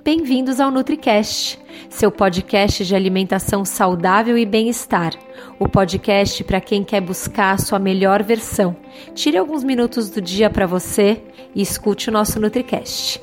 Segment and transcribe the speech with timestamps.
[0.00, 5.12] Bem-vindos ao NutriCast, seu podcast de alimentação saudável e bem-estar.
[5.60, 8.74] O podcast para quem quer buscar a sua melhor versão.
[9.14, 11.22] Tire alguns minutos do dia para você
[11.54, 13.20] e escute o nosso NutriCast.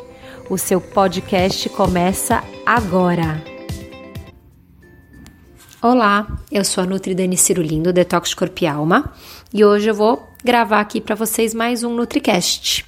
[0.49, 3.43] O seu podcast começa agora.
[5.81, 9.11] Olá, eu sou a Nutri Dani Cirulindo, Detox Corpo e Alma,
[9.53, 12.85] e hoje eu vou gravar aqui para vocês mais um NutriCast.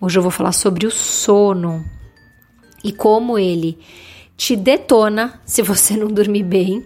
[0.00, 1.84] Hoje eu vou falar sobre o sono
[2.84, 3.78] e como ele
[4.36, 6.84] te detona se você não dormir bem,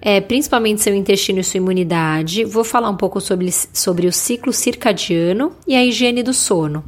[0.00, 2.44] é, principalmente seu intestino e sua imunidade.
[2.44, 6.84] Vou falar um pouco sobre, sobre o ciclo circadiano e a higiene do sono.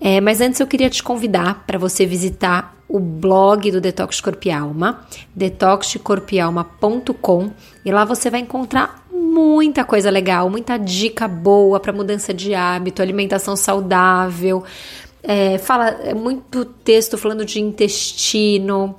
[0.00, 4.48] É, mas antes eu queria te convidar para você visitar o blog do Detox Corpo
[4.48, 7.50] e Alma, detoxcorpialma.com,
[7.84, 13.00] e lá você vai encontrar muita coisa legal, muita dica boa para mudança de hábito,
[13.00, 14.62] alimentação saudável,
[15.22, 18.96] é, fala é muito texto falando de intestino,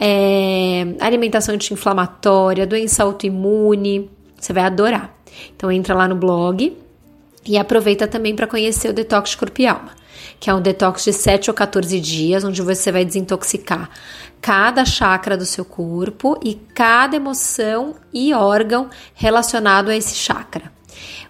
[0.00, 4.10] é, alimentação anti-inflamatória, doença autoimune.
[4.38, 5.14] Você vai adorar.
[5.54, 6.76] Então entra lá no blog
[7.44, 9.90] e aproveita também para conhecer o Detox Corpo e Alma,
[10.40, 13.90] que é um detox de 7 ou 14 dias, onde você vai desintoxicar
[14.40, 20.72] cada chakra do seu corpo e cada emoção e órgão relacionado a esse chakra.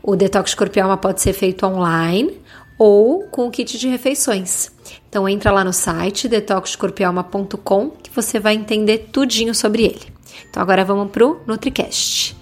[0.03, 2.46] O detox corpo e alma pode ser feito online
[2.79, 4.71] ou com o kit de refeições.
[5.09, 10.07] Então entra lá no site detoxcorpialma.com que você vai entender tudinho sobre ele.
[10.51, 12.37] Então agora vamos pro NutriCast.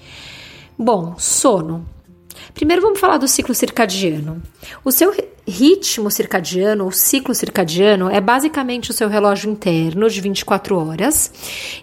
[0.77, 1.94] Bom, sono.
[2.55, 4.41] Primeiro vamos falar do ciclo circadiano.
[4.85, 5.13] O seu
[5.47, 11.33] ritmo circadiano, o ciclo circadiano, é basicamente o seu relógio interno de 24 horas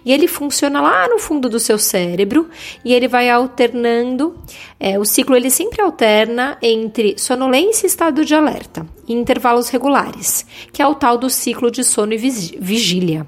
[0.06, 2.50] e ele funciona lá no fundo do seu cérebro
[2.86, 4.42] e ele vai alternando.
[4.80, 10.46] É, o ciclo ele sempre alterna entre sonolência e estado de alerta, em intervalos regulares,
[10.72, 13.26] que é o tal do ciclo de sono e vigília.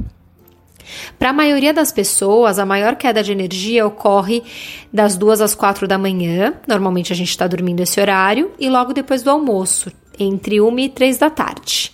[1.17, 4.43] Para a maioria das pessoas, a maior queda de energia ocorre
[4.91, 6.53] das duas às quatro da manhã.
[6.67, 10.89] Normalmente a gente está dormindo esse horário e logo depois do almoço, entre uma e
[10.89, 11.93] três da tarde,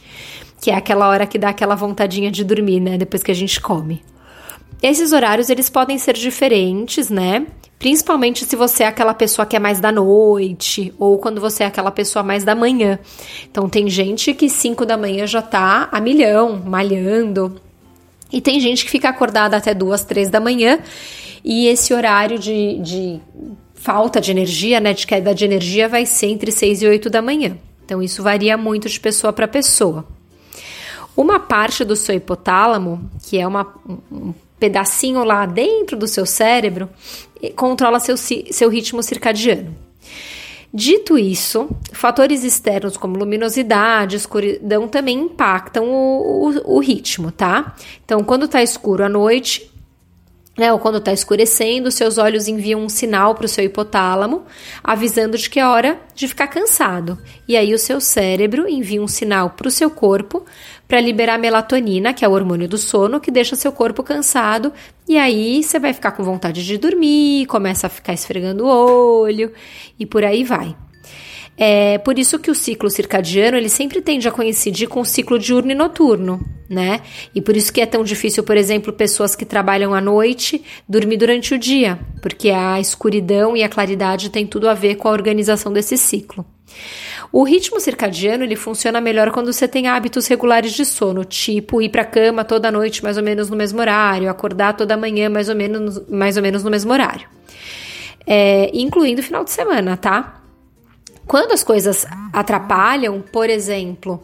[0.62, 2.98] que é aquela hora que dá aquela vontadinha de dormir, né?
[2.98, 4.04] Depois que a gente come.
[4.82, 7.46] Esses horários eles podem ser diferentes, né?
[7.78, 11.66] Principalmente se você é aquela pessoa que é mais da noite ou quando você é
[11.66, 13.00] aquela pessoa mais da manhã.
[13.50, 17.56] Então tem gente que 5 da manhã já tá a milhão, malhando,
[18.32, 20.80] e tem gente que fica acordada até duas, três da manhã
[21.44, 23.20] e esse horário de, de
[23.74, 27.22] falta de energia, né, de queda de energia, vai ser entre 6 e 8 da
[27.22, 27.58] manhã.
[27.86, 30.06] Então, isso varia muito de pessoa para pessoa.
[31.16, 33.74] Uma parte do seu hipotálamo, que é uma,
[34.12, 36.90] um pedacinho lá dentro do seu cérebro,
[37.56, 39.76] controla seu, seu ritmo circadiano.
[40.72, 47.76] Dito isso, fatores externos como luminosidade, escuridão também impactam o, o, o ritmo, tá?
[48.06, 49.69] Então, quando tá escuro à noite,
[50.60, 54.44] né, ou quando está escurecendo, seus olhos enviam um sinal para o seu hipotálamo,
[54.84, 57.18] avisando de que é hora de ficar cansado.
[57.48, 60.46] E aí o seu cérebro envia um sinal para o seu corpo
[60.86, 64.74] para liberar melatonina, que é o hormônio do sono, que deixa seu corpo cansado.
[65.08, 69.54] E aí você vai ficar com vontade de dormir, começa a ficar esfregando o olho
[69.98, 70.76] e por aí vai.
[71.62, 75.38] É por isso que o ciclo circadiano ele sempre tende a coincidir com o ciclo
[75.38, 76.40] diurno e noturno,
[76.70, 77.02] né?
[77.36, 81.18] E por isso que é tão difícil, por exemplo, pessoas que trabalham à noite dormir
[81.18, 85.12] durante o dia, porque a escuridão e a claridade tem tudo a ver com a
[85.12, 86.46] organização desse ciclo.
[87.30, 91.90] O ritmo circadiano ele funciona melhor quando você tem hábitos regulares de sono, tipo ir
[91.90, 95.56] para cama toda noite mais ou menos no mesmo horário, acordar toda manhã mais ou
[95.56, 97.28] menos, mais ou menos no mesmo horário,
[98.26, 100.39] é, incluindo final de semana, tá?
[101.30, 104.20] Quando as coisas atrapalham, por exemplo,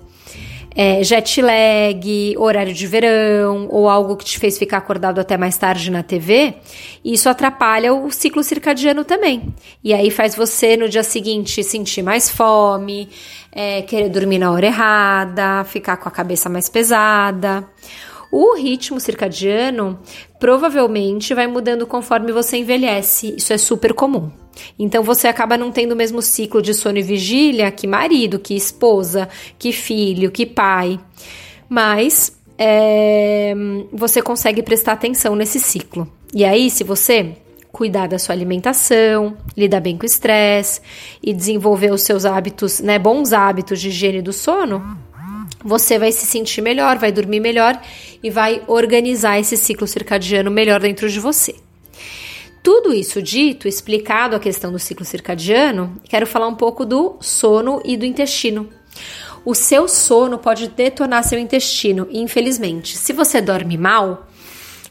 [0.76, 5.56] é, jet lag, horário de verão ou algo que te fez ficar acordado até mais
[5.56, 6.56] tarde na TV,
[7.04, 9.54] isso atrapalha o ciclo circadiano também.
[9.84, 13.08] E aí faz você no dia seguinte sentir mais fome,
[13.52, 17.70] é, querer dormir na hora errada, ficar com a cabeça mais pesada.
[18.32, 20.00] O ritmo circadiano
[20.40, 23.36] provavelmente vai mudando conforme você envelhece.
[23.38, 24.32] Isso é super comum.
[24.78, 28.56] Então você acaba não tendo o mesmo ciclo de sono e vigília que marido, que
[28.56, 29.28] esposa,
[29.58, 31.00] que filho, que pai.
[31.68, 33.54] Mas é,
[33.92, 36.08] você consegue prestar atenção nesse ciclo.
[36.34, 37.36] E aí, se você
[37.72, 40.80] cuidar da sua alimentação, lidar bem com o estresse
[41.22, 44.98] e desenvolver os seus hábitos, né, bons hábitos de higiene do sono,
[45.66, 47.82] você vai se sentir melhor, vai dormir melhor
[48.22, 51.56] e vai organizar esse ciclo circadiano melhor dentro de você.
[52.62, 57.82] Tudo isso dito, explicado a questão do ciclo circadiano, quero falar um pouco do sono
[57.84, 58.70] e do intestino.
[59.44, 62.98] o seu sono pode detonar seu intestino, infelizmente.
[62.98, 64.28] Se você dorme mal,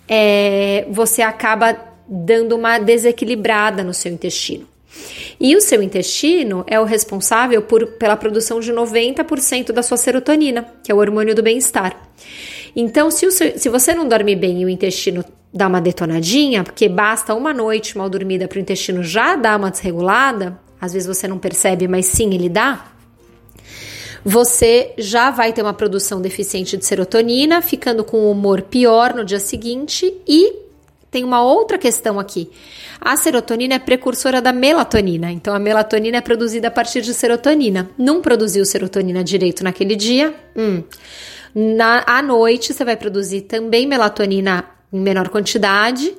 [0.09, 1.77] é, você acaba
[2.09, 4.74] dando uma desequilibrada no seu intestino.
[5.41, 10.67] E o seu intestino é o responsável por, pela produção de 90% da sua serotonina,
[10.83, 12.11] que é o hormônio do bem-estar.
[12.77, 16.89] Então, se, seu, se, você não dorme bem e o intestino dá uma detonadinha, porque
[16.89, 21.29] basta uma noite mal dormida para o intestino já dar uma desregulada, às vezes você
[21.29, 22.95] não percebe, mas sim ele dá
[24.25, 29.23] você já vai ter uma produção deficiente de serotonina, ficando com o humor pior no
[29.23, 30.64] dia seguinte e
[31.15, 32.51] tem uma outra questão aqui.
[33.01, 37.89] A serotonina é precursora da melatonina, então a melatonina é produzida a partir de serotonina.
[37.97, 40.35] Não produziu serotonina direito naquele dia?
[40.57, 40.83] Hum.
[41.55, 46.13] Na, à noite você vai produzir também melatonina em menor quantidade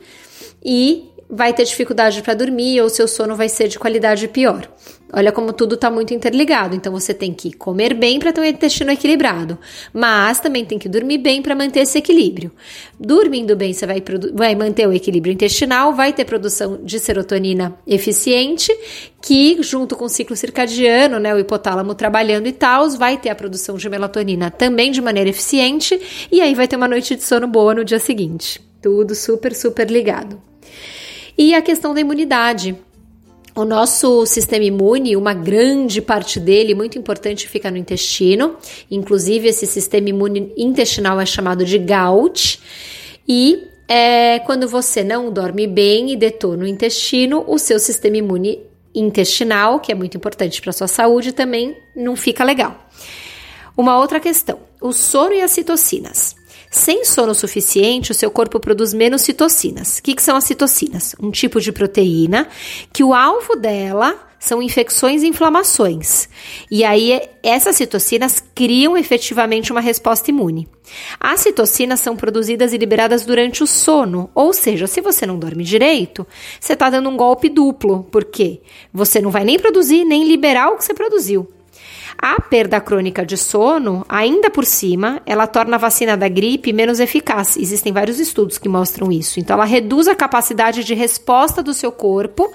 [0.63, 4.67] e vai ter dificuldade para dormir ou seu sono vai ser de qualidade pior.
[5.13, 6.75] Olha como tudo está muito interligado.
[6.75, 9.57] Então você tem que comer bem para ter um intestino equilibrado,
[9.93, 12.51] mas também tem que dormir bem para manter esse equilíbrio.
[12.99, 14.03] Dormindo bem, você vai,
[14.33, 18.75] vai manter o equilíbrio intestinal, vai ter produção de serotonina eficiente,
[19.21, 23.35] que junto com o ciclo circadiano, né, o hipotálamo trabalhando e tal, vai ter a
[23.35, 25.99] produção de melatonina também de maneira eficiente,
[26.31, 28.61] e aí vai ter uma noite de sono boa no dia seguinte.
[28.81, 30.41] Tudo super, super ligado.
[31.37, 32.75] E a questão da imunidade.
[33.55, 38.57] O nosso sistema imune, uma grande parte dele, muito importante, fica no intestino.
[38.91, 42.59] Inclusive, esse sistema imune intestinal é chamado de GAUT.
[43.27, 48.59] E é, quando você não dorme bem e detona o intestino, o seu sistema imune
[48.93, 52.89] intestinal, que é muito importante para sua saúde, também não fica legal.
[53.77, 56.35] Uma outra questão: o sono e as citocinas.
[56.69, 59.99] Sem sono suficiente, o seu corpo produz menos citocinas.
[59.99, 61.15] O que, que são as citocinas?
[61.19, 62.47] Um tipo de proteína
[62.91, 66.29] que o alvo dela são infecções e inflamações.
[66.69, 70.67] E aí, essas citocinas criam efetivamente uma resposta imune.
[71.19, 75.63] As citocinas são produzidas e liberadas durante o sono, ou seja, se você não dorme
[75.63, 76.27] direito,
[76.59, 78.61] você está dando um golpe duplo, porque
[78.93, 81.54] você não vai nem produzir nem liberar o que você produziu.
[82.17, 86.99] A perda crônica de sono, ainda por cima, ela torna a vacina da gripe menos
[86.99, 87.57] eficaz.
[87.57, 89.39] Existem vários estudos que mostram isso.
[89.39, 92.51] Então, ela reduz a capacidade de resposta do seu corpo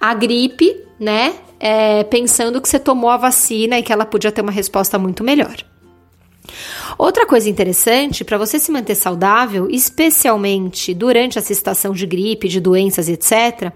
[0.00, 1.34] à gripe, né?
[1.58, 5.24] É, pensando que você tomou a vacina e que ela podia ter uma resposta muito
[5.24, 5.56] melhor.
[6.98, 12.60] Outra coisa interessante, para você se manter saudável, especialmente durante essa estação de gripe, de
[12.60, 13.72] doenças, etc.,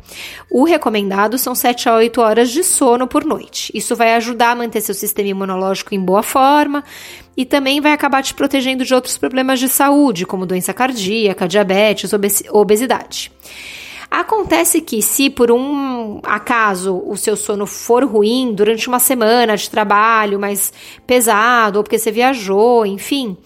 [0.51, 3.71] o recomendado são 7 a 8 horas de sono por noite.
[3.75, 6.85] Isso vai ajudar a manter seu sistema imunológico em boa forma
[7.37, 12.11] e também vai acabar te protegendo de outros problemas de saúde, como doença cardíaca, diabetes,
[12.51, 13.31] obesidade.
[14.11, 19.71] Acontece que, se por um acaso o seu sono for ruim durante uma semana de
[19.71, 20.73] trabalho mais
[21.07, 23.37] pesado, ou porque você viajou, enfim,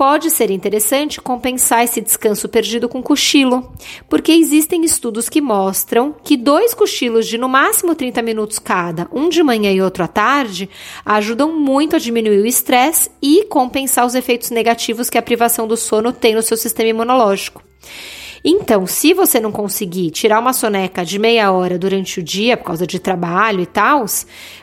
[0.00, 3.70] pode ser interessante compensar esse descanso perdido com cochilo,
[4.08, 9.28] porque existem estudos que mostram que dois cochilos de no máximo 30 minutos cada, um
[9.28, 10.70] de manhã e outro à tarde,
[11.04, 15.76] ajudam muito a diminuir o estresse e compensar os efeitos negativos que a privação do
[15.76, 17.62] sono tem no seu sistema imunológico.
[18.44, 22.64] Então, se você não conseguir tirar uma soneca de meia hora durante o dia por
[22.64, 24.06] causa de trabalho e tal,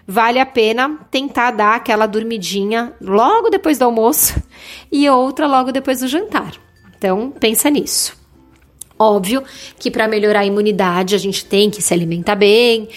[0.08, 4.42] vale a pena tentar dar aquela dormidinha logo depois do almoço
[4.92, 6.54] e outra logo depois do jantar.
[6.98, 8.17] Então, pensa nisso.
[9.00, 9.44] Óbvio
[9.78, 12.90] que para melhorar a imunidade a gente tem que se alimentar bem,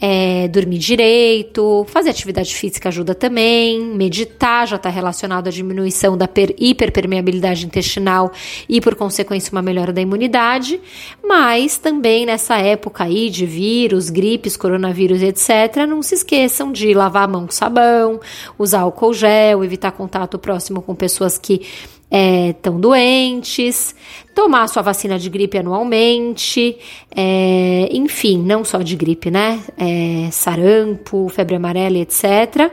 [0.00, 6.28] é, dormir direito, fazer atividade física ajuda também, meditar já está relacionado à diminuição da
[6.56, 8.30] hiperpermeabilidade intestinal
[8.68, 10.80] e, por consequência, uma melhora da imunidade.
[11.24, 17.24] Mas também nessa época aí de vírus, gripes, coronavírus, etc., não se esqueçam de lavar
[17.24, 18.20] a mão com sabão,
[18.56, 21.62] usar álcool gel, evitar contato próximo com pessoas que
[22.10, 23.94] estão é, doentes,
[24.34, 26.78] tomar sua vacina de gripe anualmente,
[27.14, 29.62] é, enfim, não só de gripe, né?
[29.76, 32.70] É, sarampo, febre amarela, etc.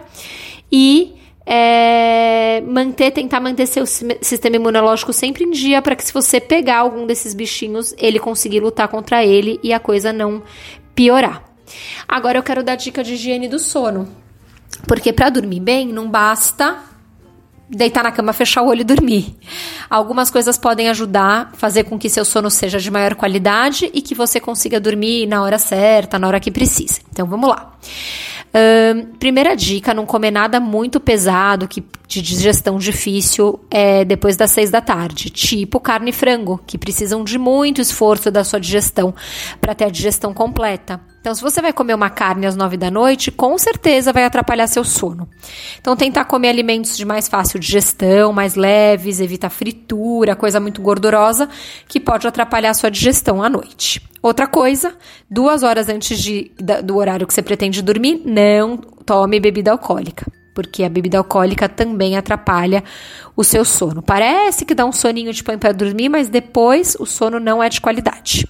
[0.72, 1.15] E
[1.46, 6.80] é, manter, tentar manter seu sistema imunológico sempre em dia para que se você pegar
[6.80, 10.42] algum desses bichinhos, ele conseguir lutar contra ele e a coisa não
[10.96, 11.44] piorar.
[12.08, 14.08] Agora eu quero dar dica de higiene do sono.
[14.88, 16.77] Porque para dormir bem não basta
[17.70, 19.36] deitar na cama, fechar o olho e dormir.
[19.90, 24.16] Algumas coisas podem ajudar, fazer com que seu sono seja de maior qualidade e que
[24.16, 27.00] você consiga dormir na hora certa, na hora que precisa.
[27.12, 27.74] Então vamos lá.
[28.56, 34.52] Uh, primeira dica: não comer nada muito pesado, que de digestão difícil é, depois das
[34.52, 39.14] seis da tarde, tipo carne e frango, que precisam de muito esforço da sua digestão
[39.60, 41.02] para ter a digestão completa.
[41.25, 44.67] Então, se você vai comer uma carne às nove da noite, com certeza vai atrapalhar
[44.67, 45.27] seu sono.
[45.82, 51.50] Então, tentar comer alimentos de mais fácil digestão, mais leves, evita fritura, coisa muito gordurosa,
[51.88, 54.08] que pode atrapalhar sua digestão à noite.
[54.22, 54.96] Outra coisa,
[55.27, 56.51] duas horas antes de,
[56.84, 62.15] do horário que você pretende dormir, não tome bebida alcoólica porque a bebida alcoólica também
[62.15, 62.82] atrapalha
[63.36, 64.01] o seu sono.
[64.01, 67.67] Parece que dá um soninho de põe para dormir, mas depois o sono não é
[67.67, 68.48] de qualidade.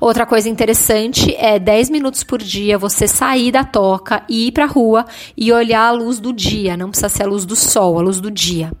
[0.00, 4.64] Outra coisa interessante é 10 minutos por dia você sair da toca e ir para
[4.64, 5.04] a rua
[5.36, 8.20] e olhar a luz do dia, não precisa ser a luz do sol, a luz
[8.20, 8.72] do dia.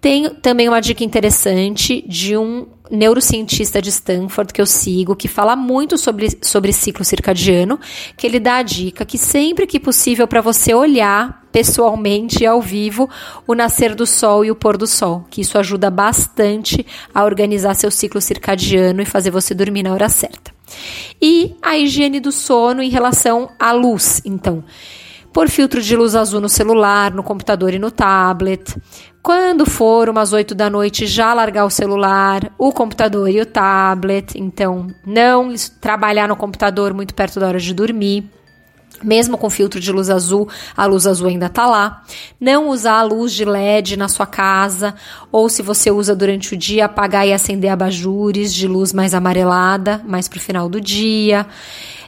[0.00, 5.56] Tem também uma dica interessante de um neurocientista de Stanford que eu sigo, que fala
[5.56, 7.80] muito sobre, sobre ciclo circadiano,
[8.16, 13.08] que ele dá a dica que sempre que possível para você olhar pessoalmente ao vivo
[13.46, 16.84] o nascer do sol e o pôr do sol, que isso ajuda bastante
[17.14, 20.52] a organizar seu ciclo circadiano e fazer você dormir na hora certa.
[21.22, 24.64] E a higiene do sono em relação à luz, então
[25.32, 28.76] por filtro de luz azul no celular, no computador e no tablet.
[29.22, 34.36] Quando for umas 8 da noite, já largar o celular, o computador e o tablet.
[34.36, 38.30] Então, não trabalhar no computador muito perto da hora de dormir.
[39.02, 42.02] Mesmo com filtro de luz azul, a luz azul ainda tá lá.
[42.40, 44.94] Não usar a luz de LED na sua casa,
[45.30, 50.00] ou se você usa durante o dia, apagar e acender abajures de luz mais amarelada,
[50.06, 51.46] mais pro final do dia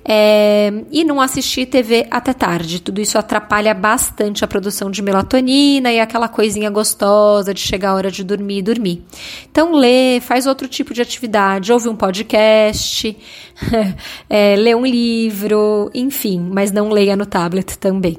[0.08, 2.80] é, e não assistir TV até tarde.
[2.80, 7.94] Tudo isso atrapalha bastante a produção de melatonina e aquela coisinha gostosa de chegar a
[7.94, 9.04] hora de dormir e dormir.
[9.50, 13.16] Então, lê, faz outro tipo de atividade, ouve um podcast,
[14.30, 18.18] é, lê um livro, enfim, mas não leia no tablet também.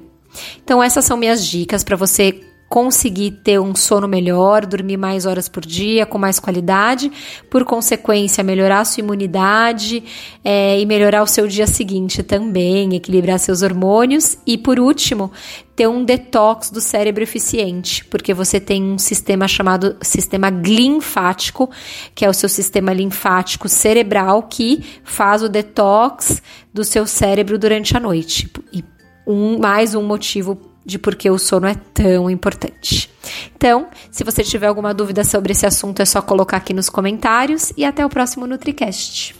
[0.63, 5.47] Então, essas são minhas dicas para você conseguir ter um sono melhor, dormir mais horas
[5.47, 7.11] por dia, com mais qualidade,
[7.49, 10.03] por consequência, melhorar a sua imunidade
[10.43, 15.31] é, e melhorar o seu dia seguinte também, equilibrar seus hormônios e, por último,
[15.75, 21.69] ter um detox do cérebro eficiente, porque você tem um sistema chamado sistema linfático,
[22.15, 26.41] que é o seu sistema linfático cerebral que faz o detox
[26.73, 28.51] do seu cérebro durante a noite.
[28.73, 28.83] E
[29.25, 33.11] um, mais um motivo de por que o sono é tão importante.
[33.57, 37.73] Então, se você tiver alguma dúvida sobre esse assunto, é só colocar aqui nos comentários
[37.75, 39.35] e até o próximo NutriCast.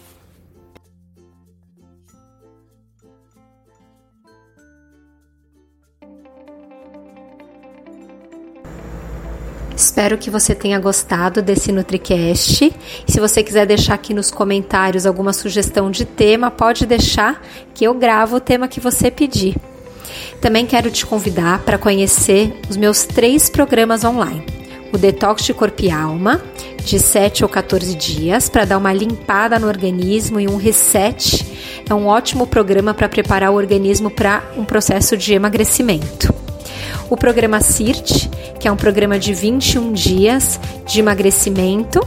[9.74, 12.74] Espero que você tenha gostado desse NutriCast.
[13.08, 17.42] Se você quiser deixar aqui nos comentários alguma sugestão de tema, pode deixar
[17.74, 19.56] que eu gravo o tema que você pedir.
[20.42, 24.44] Também quero te convidar para conhecer os meus três programas online.
[24.92, 26.42] O Detox de Corpo e Alma,
[26.84, 31.46] de 7 ou 14 dias, para dar uma limpada no organismo e um reset.
[31.90, 36.47] É um ótimo programa para preparar o organismo para um processo de emagrecimento.
[37.10, 42.06] O programa CIRT, que é um programa de 21 dias de emagrecimento,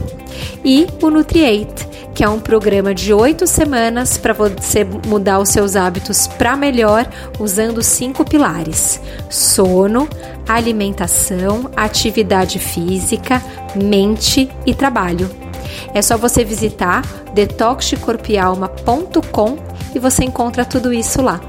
[0.63, 5.75] e o Nutriate, que é um programa de oito semanas para você mudar os seus
[5.75, 7.07] hábitos para melhor
[7.39, 10.07] usando cinco pilares: sono,
[10.47, 13.41] alimentação, atividade física,
[13.75, 15.29] mente e trabalho.
[15.93, 17.03] É só você visitar
[17.33, 19.57] detoxdecorpialma.com
[19.95, 21.39] e você encontra tudo isso lá.